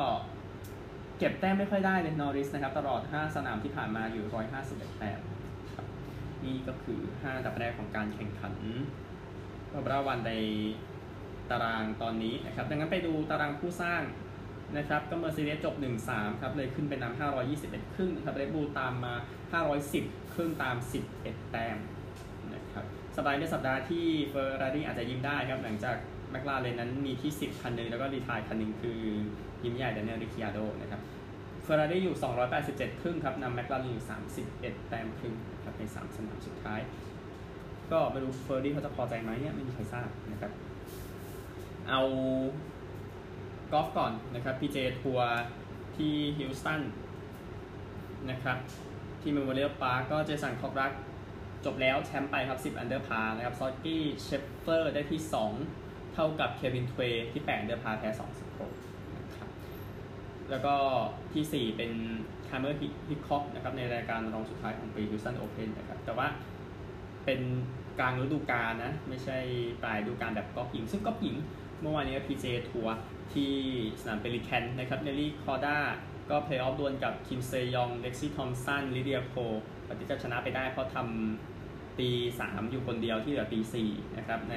[1.19, 4.25] เก็บแต้มไม่ค่อยได้เลยนอริสนะครับ ตลอด 5 สนามที่ผ่านมาอยู่
[4.63, 5.21] 151 แต้ม
[6.45, 8.55] นี่ก็คือ 5 อันดับแรกของการแข่งขัน
[9.73, 10.33] รอบรวันใน
[11.51, 14.03] ตารางตอนนี้นะครับ ดังนั้นไปดูตารางผู้สร้าง
[14.77, 15.75] นะครับก็เมอร์เซเดสจบ
[16.09, 17.19] 1-3 ครับ เลยขึ้นไปนำ
[17.53, 19.15] 521 ครึ่งครับเรดบูลตามมา
[19.75, 20.77] 510 ครึ่งตาม
[21.15, 21.79] 11 แต้ม
[22.55, 22.85] นะครับ
[23.17, 25.97] สบายในสัปดาห์ที่เฟอร์รารี่อาจจะยิ้มได้ครับ หลังจาก
[26.31, 28.99] แมคลาเรนนั้นมีที่ 10 คันหนึ่งแล้วก็ retire คันหนึ่งคือ
[29.65, 31.01] ยิ้มใหญ่แดเนียลริคคิอาร์โดนะครับ
[31.63, 32.17] เฟอร์รารี่อยู่
[32.59, 34.07] 287 ครึ่งครับนำแมคลาเรนอยู่
[34.47, 36.81] 31 แต้มครึ่งครับใน 3 สนามสุดท้าย
[37.91, 40.53] ก็ไม่รู้เฟอร์รารี่เขาจะพอใจไหมเนี่ยไม่มีใครทราบนะครับ
[41.89, 42.01] เอา
[43.73, 45.29] กอล์ฟก่อนนะครับ PJ ทัวร์
[45.97, 46.83] ที่ฮิวสตัน
[48.31, 48.59] นะครับ
[49.25, 50.93] ที่เมมโมเรียลพาร์กเจสันโคแครก
[51.65, 55.21] จบแล้วแชมป์ไปครับ 10 under par นะครับสกอตตี้เชฟเฟลอร์ได้ที่
[55.67, 57.01] 2 เท่ากับเควินทเว
[57.33, 58.73] ที่8 under par แพ้2สโตรก
[59.17, 59.49] นะครับ
[60.51, 60.75] แล้วก็
[61.33, 61.93] ที่ 4 เป็น
[62.49, 66.27] เครเมอร์ฮิคคอกนะครับในรายการรองสุดท้ายของปีฮิวสตันโอเพนนะครับแต่ว่า
[67.25, 67.41] เป็น
[67.99, 69.39] กลางฤดูกาลนะ ไม่ใช่
[69.83, 71.37] ปลายฤดูกาลแบบกอล์ฟหญิง ซึ่งกอล์ฟหญิง
[71.81, 72.95] เมื่อวานนี้ LPGA Tour
[73.33, 73.53] ที่
[74.01, 75.77] สนามเพลิแกนนะครับเนลลี่คอร์ด้า
[76.31, 79.35] ก็เพลย์ออฟดวลกับคิมเซยองเล็กซี่ทอมป์สันลิเดียโค
[79.89, 82.11] ก่อนที่จะชนะไปได้เพราะทำตี
[82.41, 84.55] 3 อยู่คนเดียวที่เหลือตี4นะครับใน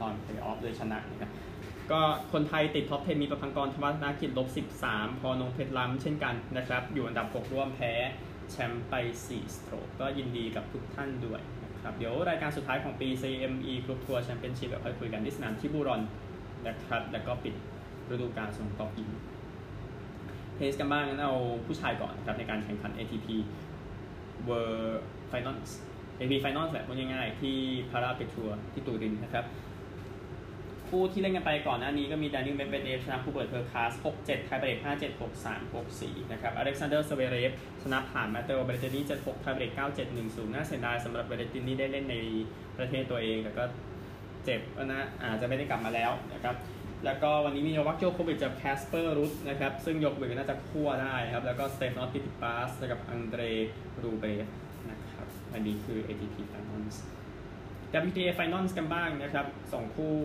[0.00, 1.30] ตอนเพลย์ออฟโดยชนะนะครับ
[1.90, 2.00] ก็
[2.32, 4.48] คนไทยติดท็อป 10 มีประพังกรธวัฒนากิจลบ
[4.82, 7.92] 13 พรอนงค์เพชรล้ำเช่นกันนะครับ อยู่อันดับ 6 ร่วมแพ้
[8.50, 8.94] แชมป์ไป
[9.26, 16.02] 4 สโตรกก็ยินดีกับทุกท่านด้วยนะครับ เดี๋ยวรายการสุดท้ายของปี CME Group Tour Championship เดี๋ยวค่อยคุยกันที่สนามทิบูรอน
[16.66, 17.54] นะครับ แล้วก็ปิด
[18.10, 19.10] ฤดูกาลสำหรับกอล์ฟหญิง
[20.56, 21.34] เทนนิสกันบ้างงั้นเอา
[21.66, 23.26] ผู้ชายก่อนนะครับในการแข่งขัน ATP
[24.48, 24.98] World
[25.30, 25.70] Finals
[26.18, 27.56] ATP Finals แบบง่ายๆที่
[27.90, 29.44] พาลาอัลปิตัวร์ที่ตูรินนะครับ
[30.88, 42.16] คู่ที่เล่นกันไปก่อนหน้านี้ก็มีดานิลเมดเวเดฟชนะฮูเบิร์ตเฮอร์คาซ 6-7ไทเบรก5-7 6-3 6-4 นะครับอเล็กซานเดอร์สเวเรฟชนะผ่านมาเตโอแบร์เรตตินี่7-6ไทเบรก9-7 1-0น่าเสียดายสำหรับแบร์เรตตินี่ได้เล่นใน
[42.78, 43.64] ประเทศตัวเองแต่ก็
[44.44, 46.54] เจ็บนะอาจจะไม่ได้กลับมาแล้วนะครับ
[47.04, 53.42] แล้วก็วันนี้มีโนวัคโจโควิชกับแคสเปอร์รุดนะครับ ซึ่งยกมือน่าจะคั่วได้ครับ แล้วก็สเตฟานอสซิตซิปาสกับอังเดร
[54.02, 54.46] รูเบลฟ
[54.90, 56.96] นะครับอันนี้คือ ATP Finals
[58.08, 60.16] WTA Finals กันบ้างนะครับสองคู่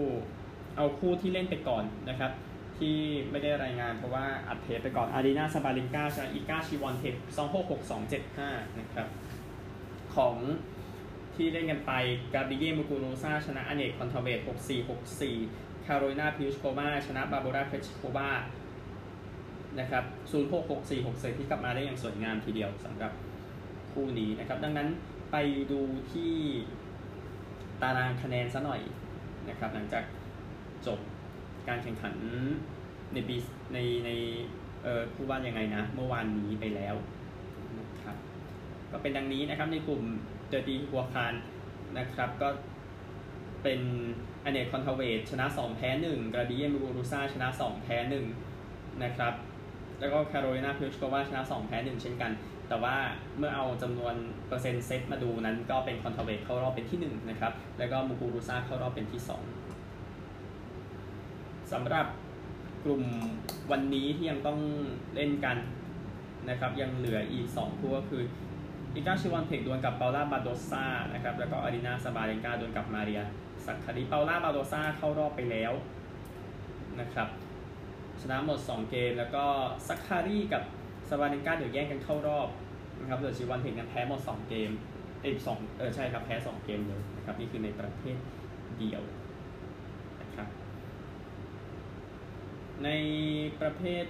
[0.77, 2.31] เอาคู่ที่เล่นไปก่อนนะครับ
[2.77, 2.97] ที่
[3.31, 9.07] ไม่ได้รายงานเพราะว่าอัดเทปไปก่อนอารีนาซาบาเลนกาชนะอีกาชวิออนเทคสองหกหกสองเจ็ดห้านะครับ
[10.15, 10.35] ของ
[11.35, 11.91] ที่เล่นกันไป
[12.33, 15.37] กาบิเญมูกูรูซาชนะอเน็ตต์คอนทาเวตหกสี่หกสี่
[15.85, 18.29] คาโรลินาพลิชโควาชนะบาโบราเครชิโควา
[19.79, 23.11] นะครับศูนย์หกหกสี่หกเซที่กลับมาได้อย่างสวยงามทีเดียวสำหรับ
[23.91, 24.87] คู่นี้นะครับ ดังนั้น
[25.31, 25.35] ไป
[25.71, 26.33] ดูที่
[27.81, 28.81] ตารางคะแนนซะหน่อย
[29.49, 30.03] นะครับ หลังจาก
[30.87, 30.99] จบ
[31.67, 32.15] การแข่งขัน
[33.13, 33.35] ในปี
[33.73, 34.09] ในใน
[34.83, 36.95] เอ่อผู้ว่ายังไงนะ เมื่อวานนี้ไปแล้ว
[37.79, 38.15] นะครับ
[38.91, 40.03] ก็เป็นดังนี้นะครับในกลุ่ม
[40.49, 41.33] เตโอติฮัวกัน
[41.97, 42.49] นะครับก็
[43.63, 43.81] เป็น
[44.43, 47.97] อเน็ตต์คอนทาเวตชนะ 2 แพ้ 1 กาบิเญมูกูรูซาชนะ 2 แพ้
[48.47, 49.33] 1 นะครับ
[49.99, 52.31] แล้วก็แคโรไลนาพลิชโควาชนะ 2 แพ้ 1 เช่นกัน
[52.67, 52.95] แต่ว่า
[53.37, 54.15] เมื่อเอาจำนวน
[54.47, 59.21] เปอร์เซ็นต์เซตมาดูนั้นก็เป็นคอนทาเวตเข้ารอบเป็นที่ 1 นะครับ แล้วก็มูกูรูซาเข้ารอบเป็นที่
[60.05, 62.05] 2สำหรับ
[62.83, 63.03] กลุ่ม
[63.71, 64.59] วันนี้ที่ยังต้อง
[65.15, 65.57] เล่นกัน
[66.49, 68.23] นะครับยังเหลืออีก 2 คู่ก็คือ
[68.95, 73.21] อิกาชวิออนเทคดวลกับเปาล่าบาโดซ่านะครับแล้วก็อารีนาซาบาเลนกาดวลกับมาเรีย
[73.65, 75.73] สักคาริเปาล่าบาโดซาเข้ารอบไปแล้ว
[76.99, 77.29] นะครับ
[78.21, 79.43] ชนะหมด 2 เกม แล้วก็
[79.87, 80.63] ซักคารีกับ
[81.09, 82.47] ซาบาเลนกาเดี๋ยวแย่งกันเข้ารอบ
[82.99, 84.71] นะครับเหลือชวิออนเทคกันแพ้หมด 2 เกม
[85.21, 88.17] เอ้สองเออใช่ครับแพ้2เกมเลยนะครับนี่คือในประเทศ
[88.79, 89.01] เดียว
[90.21, 90.47] นะครับ
[92.83, 92.89] ใน
[93.61, 94.05] ประเภท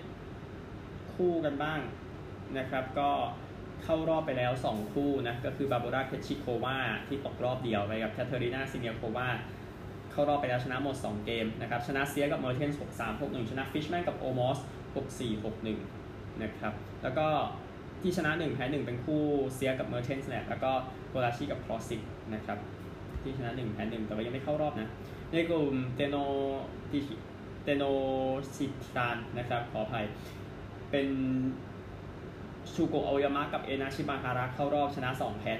[1.13, 1.79] คู่กันบ้าง
[2.57, 3.11] นะครับก็
[3.83, 9.29] เข้ารอบไปแล้ว 2 คู่นะ ก็คือบาโบราเครชิโควาที่ตกรอบเดียวไปกับแคทเธอรีนาซิเนียโควา
[10.11, 14.59] เข้ารอบไปแล้วชนะหมด 2 เกมนะครับ ชนะเซียกับเมอร์เทนส์6 3 6 1ชนะฟิชแมนกับโอลมอส
[14.95, 15.55] 6 4 6
[15.97, 17.27] 1นะครับ แล้วก็
[18.01, 19.23] ที่ชนะ1แพ้1เป็นคู่
[19.55, 20.71] เซียกับเมอร์เทนส์และแล้วก็
[21.09, 22.01] โกลาชิกับคลอสิก
[22.33, 22.57] นะครับ
[23.21, 24.89] ที่ชนะ1แพ้1แต่ว่ายังไม่เข้ารอบนะ
[25.31, 26.15] ในกลุ่มเตโน
[26.91, 26.99] ติ
[27.63, 27.83] เตโน
[28.55, 28.65] ซิ
[28.95, 30.05] ตานนะครับขออภัย
[30.91, 31.07] เป็น
[32.75, 35.51] ชูโกะโอยามะกับเอนาชิบาฮาระเข้ารอบชนะ 2 แพ้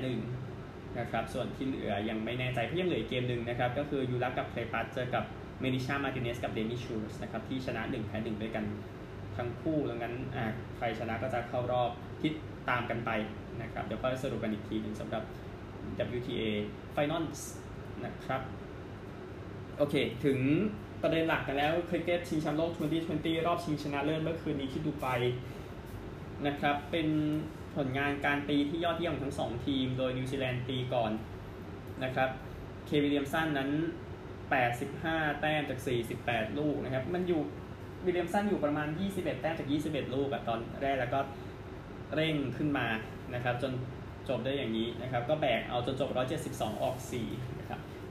[0.44, 5.24] 1นะครับส่วนที่เหลือยังไม่แน่ใจเพราะยังเหลืออีกเกมหนึ่งนะครับก็คือยูรักกับเคลปัสเจอกับ
[5.60, 8.66] เมนิชามาติเนสกับเดนิชูสนะครับที่ชนะ 1 แพ้ 1 ด้วยกัน
[9.38, 10.14] ทั้งคู่ดังนั้น
[10.78, 12.34] ใครชนะก็จะเข้ารอบคิด
[12.70, 13.10] ตามกันไป
[13.62, 15.24] นะครับเดี๋ยวค่อยสรุปกันอีกทีหนึ่งสำหรับ
[16.18, 16.44] WTA
[16.96, 17.40] Finals
[18.06, 18.42] นะครับ
[19.78, 19.96] โอเค
[20.26, 20.40] ถึง
[21.02, 22.72] ประเด็นหลักกันแล้วคริกเก็ตชิงแชมป์โลก
[23.10, 25.06] 2020 รอบชิงชนะเลิศเมื่อคืนนี้ที่ดูไบ
[26.48, 27.08] นะครับ เป็น
[27.76, 31.12] ผลงานการตีที่ยอดเยี่ยมทั้งสองทีม โดยนิวซีแลนด์ตีก่อน
[32.04, 32.30] นะครับ
[32.86, 33.70] เคนวิลเลียมสันนั้น
[34.56, 35.80] 85 แต้มจาก
[36.20, 37.42] 48 ลูกนะครับ มันอยู่
[38.06, 41.20] วิลเลียมสันอยู่ประมาณ 21 แต้มจาก 21 ลูกอะตอนแรกแล้วก็
[42.16, 42.88] เร่งขึ้นมา
[43.34, 43.74] นะครับ จน
[44.30, 46.10] จบได้อย่างนี้นะครับ ก็แบกเอาจนจบ
[46.46, 47.61] 172 ออก4น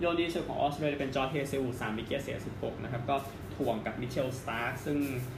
[0.00, 3.16] โยนดีสุดของออสเตรเลียเป็นจอร์จเฮเซล3วิกเกตเสีย16นะครับ ก็
[3.56, 4.96] ถ่วงกับมิเชลสตาร์ซึ่ง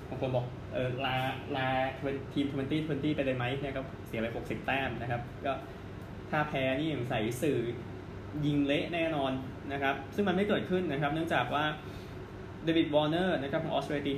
[0.09, 1.17] บางคนบอกเออลา
[1.57, 1.69] ลา
[2.33, 2.47] ทีม
[2.77, 5.53] 2020ไปเลยไหมเนี่ยก็เสียไป60แต้มนะครับ ก็
[6.31, 7.59] ถ้าแพ้นี่อย่างใส่สื่อ
[8.47, 9.33] ยิงเละแน่นอน
[9.73, 11.65] นะครับ ซึ่งมันไม่เกิดขึ้นนะครับ เนื่องจากว่า
[12.65, 14.17] เดวิดวอร์เนอร์นะครับของออสเตรเลีย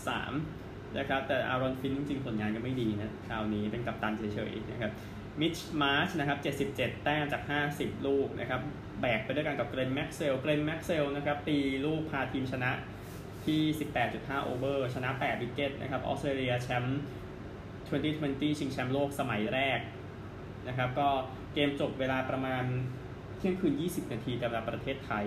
[0.00, 4.92] 53นะครับแต่อารอนฟินจริงๆผลงานก็ไม่ดีนะคราวนี้เป็นกัปตันเฉยๆนะครับ
[5.40, 6.38] มิชมาร์ชนะครับ
[6.76, 7.42] 77 แต้มจาก
[7.74, 8.60] 50 ลูกนะครับ
[9.00, 12.70] แบกไปด้วยกันกับเกล็นแม็กซ์เวล เกล็นแม็กซ์เวลนะครับตีลูกพาทีมชนะ
[13.44, 13.60] ที่
[14.04, 17.00] 18.5 over ชนะ 8 wicket นะครับ ออสเตรเลียแชมป์
[17.88, 19.80] 2020 ชิงแชมป์โลกสมัยแรก
[20.68, 21.08] นะครับ ก็
[21.54, 22.64] เกมจบเวลาประมาณ
[23.38, 25.26] เที่ยงคืน 20 นาทีตามเวลาประเทศไทย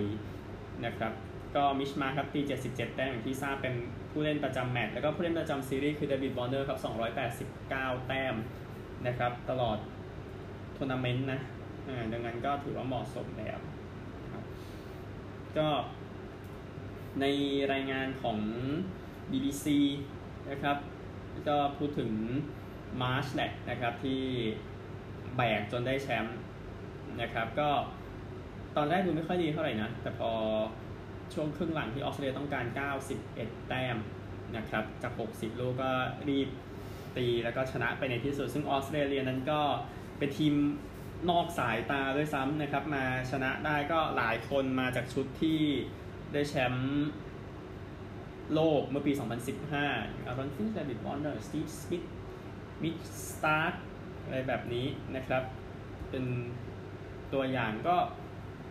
[0.86, 1.14] นะครับ
[1.56, 3.74] ก็มิชมาร์ชครับตี 77 แต้มอย่างที่ทราบเป็น
[4.12, 6.80] ผู้เล่นประจำแมตช์ แล้วก็ผู้เล่นประจำซีรีส์คือเดวิดวอร์เนอร์ครับ
[7.44, 8.36] 289 แต้ม
[9.08, 9.78] นะครับ ตลอด
[10.78, 11.40] ทัวร์นาเมนต์นะ
[11.86, 13.60] ดังนั้นก็ถือว่าเหมาะสมแล้ว
[14.32, 14.44] ครับ
[15.58, 15.68] ก็
[17.22, 17.26] ใน
[17.74, 18.38] รายงานของ
[19.32, 19.66] BBC
[20.50, 20.78] นะครับ
[21.48, 22.12] ก็พูดถึง
[23.02, 24.22] มาร์ชแหละนะครับที่
[25.36, 26.38] แบกจนได้แชมป์
[27.22, 27.70] นะครับ ก็
[28.76, 30.32] ตอนแรกดูไม่ค่อยดีเท่าไหร่นะ แต่พอ
[31.34, 32.66] ช่วงครึ่งหลังที่ออสเตรเลียต้องการ
[33.18, 33.98] 91 แต้ม
[34.58, 35.92] นะครับจาก 60 ลูกก็
[36.30, 36.50] รีบ
[37.18, 39.62] ตีแล้วก็ชนะไปในที่สุด ซึ่งออสเตรเลียนั้นก็
[40.18, 40.54] เป็นทีม
[41.30, 45.62] นอกสายตาด้วยซ้ำนะครับ มาชนะได้ก็หลายคนมาจากชุดที่
[46.34, 47.08] ได้แชมป์
[48.54, 49.12] โลกเมื่อปี
[49.70, 52.04] 2015อารอนฟินเดวิดวอร์เนอร์สตีฟสมิธ
[52.84, 52.96] มิช
[53.30, 53.74] สตาร์ก
[54.24, 55.44] อะไรแบบนี้นะครับ
[56.10, 56.26] เป็น
[57.34, 57.98] ตัวอย่างก็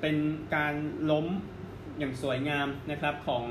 [0.01, 0.17] เป็น
[0.55, 0.75] การ
[1.11, 1.27] ล้ม
[1.99, 3.47] อย่างสวยงามนะครับของ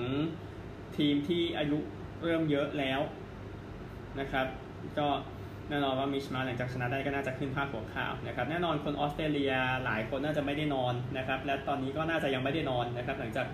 [0.98, 1.80] ทีมที่อายุ
[2.24, 3.02] เริ่มเยอะแล้ว
[4.20, 4.48] นะครับ
[4.98, 5.08] ก็
[5.72, 9.54] แน่นอนว่ามิชมาร์ชหลังจากชนะได้ก็น่าจะขึ้นภาพหัวข่าวนะครับแน่นอนคนออสเตรเลีย
[9.86, 13.48] หลายคนน่าจะไม่ได้นอนนะครับและตอนนี้ก็น่าจะยังไม่ได้นอนนะครับหลังจาก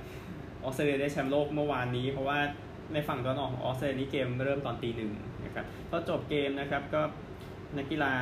[0.63, 2.39] ออสเตรเลียได้แชมป์โลกเมื่อวานนี้ เพราะว่า
[2.93, 5.11] ในฝั่งตะวันออกของออสเตรเลียนี้เกมเริ่มตอนตีหนึ่ง
[5.45, 7.01] นะครับพอจบเกมนะครับก็
[7.77, 8.13] นักกีฬา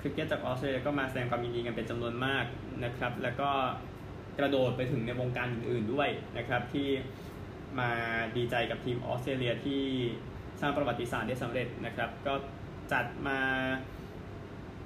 [0.00, 2.44] คริกเก็ตจากออสเตรเลียก็มาแสดงความยินดีกันเป็นจำนวนมาก
[2.84, 3.50] นะครับแล้วก็
[4.38, 6.88] กระโดดไปถึงในวงการอื่น ๆด้วยนะครับที่
[7.78, 7.90] มา
[8.36, 9.82] ดีใจกับทีมออสเตรเลียที่
[10.60, 12.34] สร้างประวัติศาสตร์ได้สำเร็จนะครับก็
[12.92, 13.40] จัดมา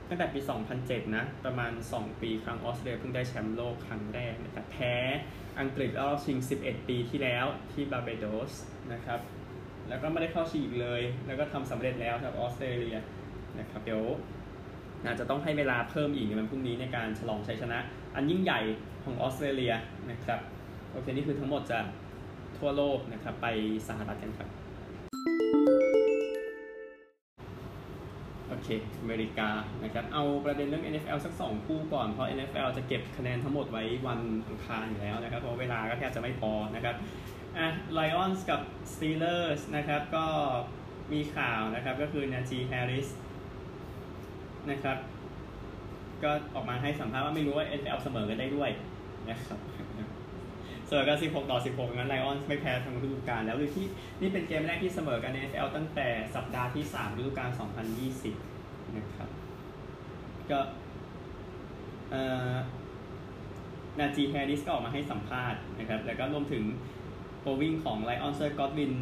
[0.08, 0.40] ตั้งแต่ปี
[0.78, 4.94] 2007 นะ ประมาณ 2 ปีครั้งออสเตรเลียเพิ่งได้แชมป์โลกครั้งแรกนะครับแพ้
[5.60, 8.52] อังกฤษรอบชิง 11 ปีที่แล้วที่บาเบโดส
[8.92, 9.20] นะครับ
[9.88, 12.96] แล้วก็ไม่ได้เข้าชิงอีกเลย แล้วก็ทำสำเร็จแล้วครับออสเตรเลีย
[13.58, 14.02] นะครับเดี๋ยว
[15.04, 17.78] อาจจะต้องให้เวลาเพิ่มอีกในวันพรุ่งนี้ในการฉลองชัยชนะ
[18.14, 18.60] อันยิ่งใหญ่
[19.04, 19.72] ของออสเตรเลีย
[20.10, 20.40] นะครับ
[20.92, 21.84] โอเคนี่คือทั้งหมดจาก
[22.58, 23.46] ทั่วโลกนะครับไป
[23.88, 24.48] สหรัฐกันครับ
[28.66, 29.48] อเคอเมริกา
[29.84, 36.94] นะครับเอาประเด็นเรื่อง NFL สัก 2 คู่ก่อน เพราะ NFL จะเก็บคะแนนทั้งหมดไว้วันอังคารอยู่แล้วนะครับ เพราะเวลาก็แทบจะไม่พอนะครับ
[37.58, 37.66] อะ
[37.98, 38.60] Lions กับ
[38.92, 40.26] Steelers นะครับก็
[41.12, 43.08] มีข่าวนะครับก็คือนาจีแฮร์ริส
[44.70, 44.96] นะครับ
[46.22, 48.70] ก็ออกมาให้สัมภาษณ์ว่าไม่รู้ว่า NFL เสมอกันได้ด้วย
[49.30, 49.58] นะครับ
[50.86, 53.86] เสมอกัน16 ต่อ 16 งั้นไลออนไม่แพ้ทั้งฤดูกาลแล้วหรือที่
[54.20, 57.50] นี่เป็นเกมแรกที่เสมอกันใน NFL ตั้งแต่สัปดาห์ที่ 3 ฤดูกาล
[58.06, 58.55] 2020
[58.96, 59.28] นะครับ
[60.50, 60.58] ก็
[62.10, 62.54] เอ่อ
[63.98, 66.64] นาจีแฮร์ริสก็ออกมาให้สัมภาษณ์นะครับ แล้วก็รวมถึง
[67.40, 68.92] โปรวิ่งของไลออนเซอร์กอตวิน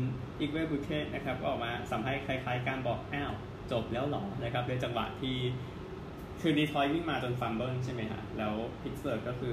[0.40, 3.32] อีกเวบุเคนะครับก็ออกมาสัมภาษณ์คล้ายๆ การบอกอ้าว
[3.72, 5.36] จบแล้วหรอนะครับในจังหวะที่
[6.40, 9.52] คือดีทรอยต์วิ่งมาจน fumble ใช่ไหมฮะแล้วพิตส์เบิร์กก็คือ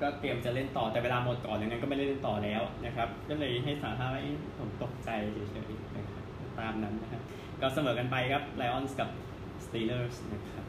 [0.00, 4.22] ก็เตรียมจะเล่นต่อแต่เวลาหมดก่อนอย่างนั้นก็ไม่ได้เล่นต่อแล้วนะครับ ก็เลยให้สัมภาษณ์ว่า
[4.58, 6.24] ผมตกใจเฉยๆนะครับ
[6.58, 7.22] ตามนั้นนะครับ
[7.60, 9.08] ก็เสมอกันไปครับไลออนส์กับ
[9.64, 10.64] สตีเลอร์สนะครับ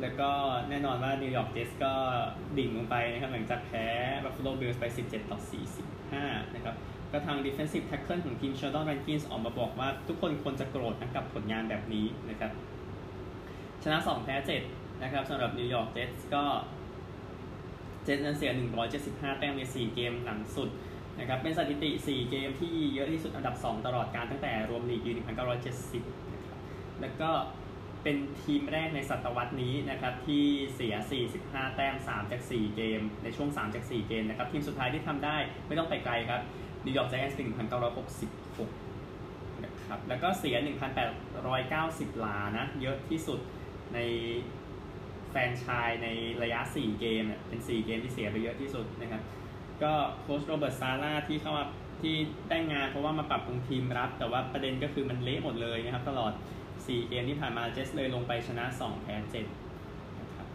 [0.00, 0.30] แล้วก็
[0.68, 1.92] แน่นอนว่านิวยอร์กเจสก็
[2.58, 3.86] ดิ่งลงไปนะครับ หลังจากแพ้
[4.24, 5.38] บัฟฟาโลบิลส์ไป 17 ต่อ
[5.96, 6.74] 45 นะครับ
[7.12, 12.52] ก็ทาง defensive tackle ของทีม Sheldon Rankins ออกมาบอกว่าทุกคนควรจะโกรธนะกับผลงานแบบนี้นะครับ
[13.82, 14.34] ชนะ 2 แพ้
[14.68, 16.44] 7 นะครับสำหรับนิวยอร์กเจสก็
[18.04, 18.52] เจสนั้นเสีย
[18.94, 20.68] 175 แต้มใน 4 เกมหลังสุด
[21.18, 26.58] นะครับ เป็นสถิติ 4 เกมที่เยอะที่สุดอันดับ 2 ตลอดกาลตั้งแต่รวมลีกปี1970 นะครับ
[27.00, 27.30] แล้วก็
[28.04, 30.94] เป็นทีมแรกในศตวรรษนี้นะครับที่เสีย
[31.34, 35.36] 45 แต้ม 3 จาก 4 เกม ในช่วง 3 จาก 4 เกมนะครับทีมสุดท้ายที่ทำได้
[35.66, 36.40] ไม่ต้องไปไกลครับ
[36.84, 40.56] นิวยอร์กไจแอนท์1966นะครับแล้วก็เสีย
[41.18, 43.40] 1,890หลานะ เยอะที่สุด
[43.94, 43.98] ใน
[45.30, 46.08] แฟนชายใน
[46.42, 49.22] ระยะ 4 เกม เป็น 4 เกมที่เสียไปเยอะที่สุดนะครับ
[49.82, 51.64] ก็โค้ชโรเบิร์ตซาร่าที่เข้ามา
[52.02, 52.14] ที่
[52.50, 56.32] ได้งานเพราะว่ามาปรับปรุงทีมรับ แต่ว่าประเด็นก็คือมันเละหมดเลยนะครับตลอด
[56.86, 60.46] 4 เกมที่ผ่านมาเจสเลยลงไปชนะ 2 แพ้7นะครับ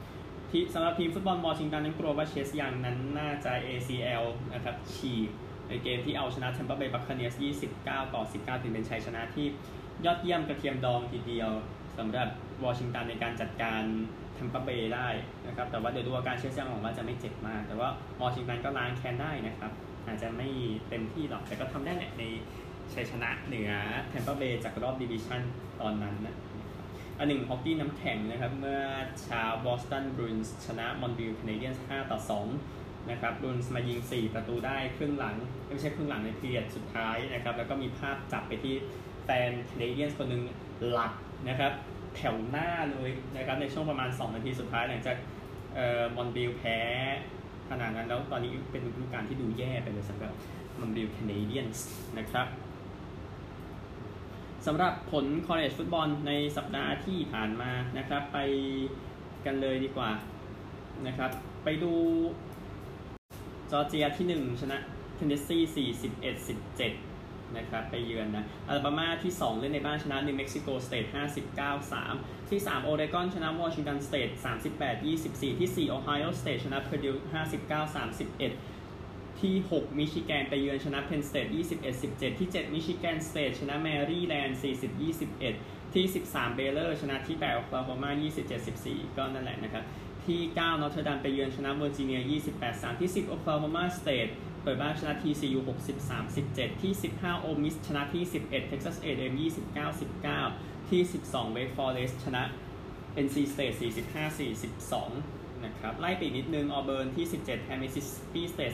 [0.51, 5.29] ที่สำหรับทีมฟุตบอลวอชิงตันนั้นกลัวว่าเชสยังนั้นน่าจะ ACL นะครับฉีก
[5.69, 7.35] ในเกมที่เอาชนะ Tampa Bay Buccaneers
[7.75, 9.47] 29 ต่อ 19ถือเป็นชัยชนะที่
[10.05, 11.51] ยอดเยี่ยมกระเทียมดองทีเดียว
[11.97, 12.27] สำหรับ
[12.65, 13.83] วอชิงตันในการจัดการ
[14.33, 15.07] แทมเปอร์เบย์ได้
[15.47, 17.89] นะครับแต่ว่าเดี๋ยวดูอาการเชสยังหวังว่าจะไม่เจ็บมาก แต่ว่า
[18.21, 19.71] วอชิงตันก็ล้างแค้นได้นะครับ
[20.07, 20.47] อาจจะไม่
[20.89, 22.23] เต็มที่หรอกแต่ก็ทำได้แหละใน
[22.93, 23.71] ชัยชนะเหนือ
[24.09, 25.41] แทมเปอร์เบย์จากรอบดิวิชั่น
[25.81, 26.35] ตอนนั้นนะ
[27.17, 28.81] อันหนึ่งฮอกกี้น้ำแข็งนะครับ เมื่อ
[29.23, 32.19] เช้าบอสตันบรูอินส์ชนะมอนทรีออลแคนาเดียนส์5ต่อ
[32.65, 35.35] 2 นะครับบรูอินส์มายิง 4 ประตูได้ครึ่งหลัง
[35.67, 38.75] ไม่ใช่ครึ่งหลังใน period สุดท้ายนะครับ แล้วก็มีภาพจับไปที่
[39.23, 40.43] แฟนแคนาเดียนส์คนหนึ่ง
[40.91, 41.13] หลัก
[41.49, 41.71] นะครับ
[42.15, 45.17] แถวหน้าเลยนะครับ ในช่วงประมาณ 2 นาทีสุดท้ายหลังจาก
[45.75, 46.79] เอ่อมอนทรีออลแพ้
[47.69, 50.33] ขนาดนั้นแล้วตอนนี้เป็นฤดูกาลที่ดูแย่ไปเลยสำหรับ
[50.79, 52.47] มอนทรีออลแคนาเดียนส์นะครับ
[54.65, 58.37] สำหรับผล college ฟุตบอลในสัปดาห์ที่ผ่านมานะครับ ไป
[59.45, 60.11] กันเลยดีกว่า
[61.07, 61.31] นะครับ
[61.63, 61.93] ไปดู
[63.71, 64.77] จอร์เจียที่ 1 ชนะ
[65.15, 65.57] เทนเนสซี
[65.93, 66.49] 41
[66.89, 71.05] 17 นะครับ ไปเยือนนะอลาบามาที่ 2 เล่นในบ้านชนะนิวเม็กซิโกสเตท
[71.57, 74.29] 59 3 ที่ 3 โอเรกอนชนะวอชิงตันสเตท
[74.69, 77.15] 38 24 ที่ 4 โอไฮโอสเตทชนะเพอร์ดิว
[77.53, 78.78] 59 31
[79.41, 85.01] ที่ 6 มิชิแกนไปเยือนชนะเพนสเตท21 17 ที่ 7 มิชิแกนสเตทชนะแมรี่แลนด์40
[85.41, 89.83] 21 ที่ 13 เบเลอร์ชนะที่8โอคลาโฮมา27 14 ก็นั่นแหละนะครับ
[90.25, 92.19] ที่ 9 นอตเทอร์ดัมไปเยือนชนะเวอร์จิเนีย
[92.55, 94.27] 28 3 ที่ 10 โอคลาโฮมาสเตท
[94.63, 95.59] เปิดบ้านชนะ TCU
[95.99, 99.33] 63 17 ที่ 15 โอลมิสชนะที่ 11 Texas A&M
[99.85, 99.99] 29
[100.39, 102.43] 19 ที่ 12 Wake Forest ชนะ
[103.25, 108.71] NC State 45 42 นะครับไล่ไปอีกนิดนึงออเบิร์นที่ 17แพ้มิสซิสซิปปีสเตท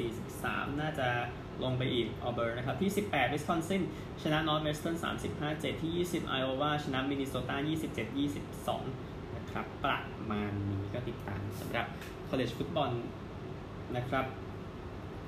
[0.00, 1.08] 34 43 น่าจะ
[1.62, 3.82] ลงไปอีกออเบิร์นนะครับที่ 18วิสคอนซิน
[4.22, 4.96] ชนะนอร์ทเวสเทิร์น
[5.30, 8.18] 35 7 ที่ 20อิโอวาชนะมินนิโซตา27
[8.68, 9.98] 22 นะครับ ประ
[10.30, 11.86] มาณนี้ก็ติดตามสำหรับ
[12.28, 12.92] college football
[13.96, 14.24] นะครับ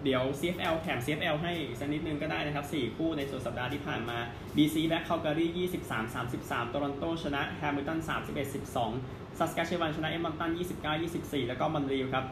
[0.05, 4.19] เดี๋ยว CFL แถม CFL ให้สักนิดนึงก็ได้นะครับ 4 คู่ในสุดสัปดาห์ที่ผ่านมา
[4.57, 5.47] BC แบ็คคาลการี
[5.85, 8.55] 23 33โตรอนโตชนะแฮมิลตัน31
[8.89, 10.51] 12ซัสกาเชวันชนะเอดมอนตัน
[10.83, 12.25] 29 24 แล้วก็มอนทรีออลครับ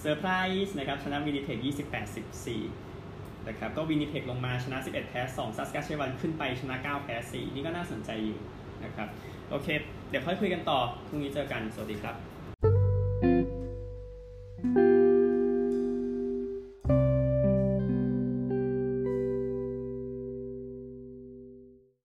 [0.00, 0.30] เซอร์ไพร
[0.66, 2.16] ส์นะครับ ชนะวินนิเพก28
[2.76, 8.38] 14 นะครับ ก็วินนิเพกลงมาชนะ 11 แพ้2ซัสกาเชวันขึ้นไปชนะ 9 แพ้ 4 นี่ก็น่าสนใจอยู่
[8.84, 9.08] นะครับ
[9.50, 9.68] โอเค
[10.10, 12.12] เดี๋ยวค่อยคุยกันต่อ พรุ่งนี้เจอกัน สวัสดีครั
[14.88, 14.91] บ